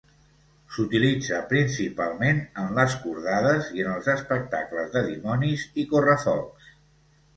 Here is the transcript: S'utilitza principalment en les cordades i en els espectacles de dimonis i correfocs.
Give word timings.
S'utilitza 0.75 1.41
principalment 1.51 2.41
en 2.63 2.73
les 2.79 2.95
cordades 3.03 3.69
i 3.77 3.85
en 3.87 3.93
els 3.97 4.09
espectacles 4.17 4.91
de 4.97 5.05
dimonis 5.11 5.67
i 5.85 5.91
correfocs. 5.93 6.73